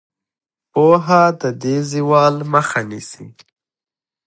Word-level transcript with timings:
پوهه 0.71 1.23
د 1.41 1.43
دې 1.61 1.77
زوال 1.91 2.35
مخه 2.53 2.81
نیسي. 2.89 3.27